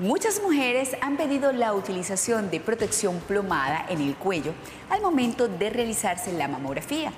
[0.00, 4.54] Muchas mujeres han pedido la utilización de protección plomada en el cuello
[4.88, 7.12] al momento de realizarse la mamografía,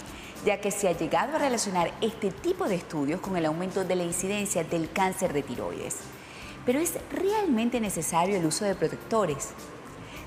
[0.44, 3.94] ya que se ha llegado a relacionar este tipo de estudios con el aumento de
[3.94, 5.98] la incidencia del cáncer de tiroides.
[6.66, 9.50] Pero ¿es realmente necesario el uso de protectores?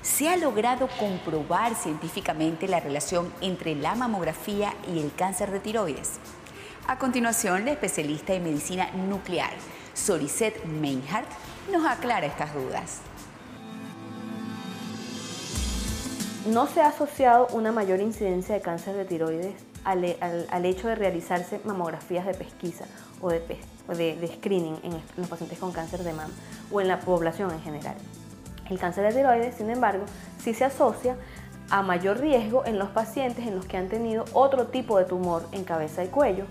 [0.00, 6.12] ¿Se ha logrado comprobar científicamente la relación entre la mamografía y el cáncer de tiroides?
[6.86, 9.52] A continuación, la especialista en medicina nuclear,
[9.96, 11.26] Soricet Meinhardt,
[11.72, 13.00] nos aclara estas dudas.
[16.46, 20.04] No se ha asociado una mayor incidencia de cáncer de tiroides al,
[20.64, 22.84] hecho de realizarse mamografías de pesquisa
[23.20, 23.40] o de,
[23.88, 26.32] de, screening en los pacientes con cáncer de mama
[26.70, 27.96] o en la población en general.
[28.68, 30.04] El cáncer de tiroides, sin embargo,
[30.38, 31.16] sí se asocia
[31.70, 35.48] a mayor riesgo en los pacientes en los que han tenido otro tipo de tumor
[35.52, 36.44] en cabeza y cuello.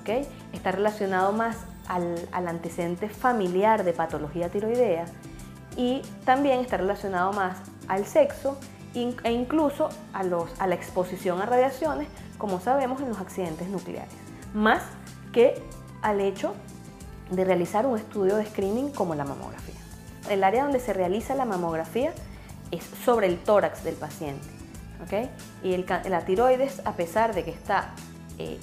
[0.00, 0.26] ¿okay?
[0.52, 1.56] Está relacionado más
[1.90, 5.06] al, antecedente familiar de patología tiroidea
[5.76, 8.58] y también está relacionado más al sexo
[8.94, 14.12] e incluso a, los, a la exposición a radiaciones, como sabemos en los accidentes nucleares,
[14.54, 14.82] más
[15.32, 15.62] que
[16.02, 16.54] al hecho
[17.30, 19.74] de realizar un estudio de screening como la mamografía.
[20.28, 22.12] El área donde se realiza la mamografía
[22.70, 24.46] es sobre el tórax del paciente.
[25.64, 27.94] Y el, la tiroides, a pesar de que está
[28.38, 28.60] eh,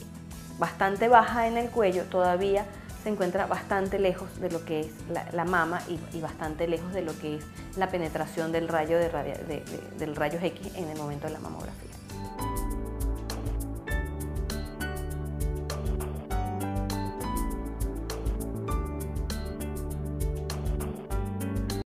[0.60, 2.66] bastante baja en el cuello, todavía
[3.08, 4.90] se encuentra bastante lejos de lo que es
[5.34, 7.46] la, mama y, bastante lejos de lo que es
[7.78, 9.64] la penetración del rayo de,
[9.98, 11.97] del rayos X en el momento de la mamografía.